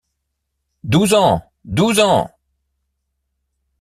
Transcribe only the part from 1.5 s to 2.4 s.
douze ans!